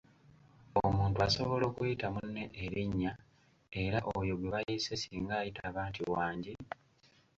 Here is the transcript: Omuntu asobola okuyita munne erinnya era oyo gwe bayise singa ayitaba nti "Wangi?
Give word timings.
Omuntu 0.83 1.17
asobola 1.27 1.63
okuyita 1.71 2.07
munne 2.13 2.43
erinnya 2.63 3.11
era 3.83 3.99
oyo 4.17 4.33
gwe 4.37 4.49
bayise 4.53 4.93
singa 5.01 5.33
ayitaba 5.41 5.81
nti 5.89 6.01
"Wangi? 6.13 6.53